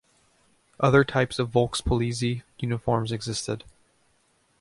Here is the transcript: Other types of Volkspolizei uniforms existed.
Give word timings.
Other 0.79 1.03
types 1.03 1.37
of 1.37 1.51
Volkspolizei 1.51 2.41
uniforms 2.57 3.11
existed. 3.11 3.63